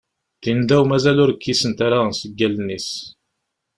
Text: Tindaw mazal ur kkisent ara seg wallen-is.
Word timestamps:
Tindaw 0.41 0.83
mazal 0.89 1.17
ur 1.23 1.31
kkisent 1.35 1.79
ara 1.87 1.99
seg 2.19 2.31
wallen-is. 2.39 2.89